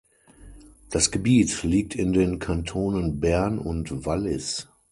Das 0.89 1.11
Gebiet 1.11 1.61
liegt 1.61 1.93
in 1.93 2.11
den 2.11 2.39
Kantonen 2.39 3.19
Bern 3.19 3.59
und 3.59 4.03
Wallis. 4.03 4.67